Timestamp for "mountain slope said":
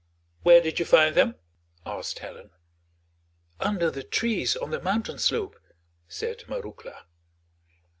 4.81-6.43